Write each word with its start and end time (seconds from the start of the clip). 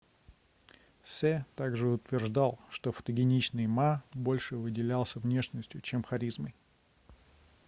се 1.03 1.45
также 1.55 1.85
утверждал 1.87 2.57
что 2.71 2.91
фотогеничный 2.91 3.67
ма 3.67 4.03
больше 4.15 4.57
выделялся 4.57 5.19
внешностью 5.19 5.79
чем 5.81 6.01
харизмой 6.01 6.55